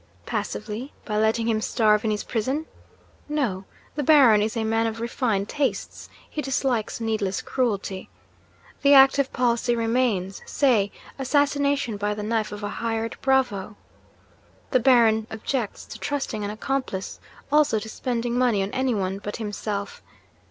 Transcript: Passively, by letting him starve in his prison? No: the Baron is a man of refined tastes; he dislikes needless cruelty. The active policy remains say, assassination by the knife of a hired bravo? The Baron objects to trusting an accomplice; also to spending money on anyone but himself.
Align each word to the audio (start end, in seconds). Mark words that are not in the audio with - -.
Passively, 0.25 0.93
by 1.05 1.17
letting 1.17 1.47
him 1.47 1.61
starve 1.61 2.03
in 2.03 2.09
his 2.09 2.23
prison? 2.23 2.65
No: 3.29 3.65
the 3.93 4.01
Baron 4.01 4.41
is 4.41 4.57
a 4.57 4.63
man 4.63 4.87
of 4.87 4.99
refined 4.99 5.47
tastes; 5.47 6.09
he 6.27 6.41
dislikes 6.41 6.99
needless 6.99 7.39
cruelty. 7.43 8.09
The 8.81 8.95
active 8.95 9.31
policy 9.31 9.75
remains 9.75 10.41
say, 10.47 10.91
assassination 11.19 11.97
by 11.97 12.15
the 12.15 12.23
knife 12.23 12.51
of 12.51 12.63
a 12.63 12.69
hired 12.69 13.15
bravo? 13.21 13.75
The 14.71 14.79
Baron 14.79 15.27
objects 15.29 15.85
to 15.85 15.99
trusting 15.99 16.43
an 16.43 16.49
accomplice; 16.49 17.19
also 17.51 17.77
to 17.77 17.87
spending 17.87 18.35
money 18.35 18.63
on 18.63 18.71
anyone 18.71 19.19
but 19.19 19.35
himself. 19.37 20.01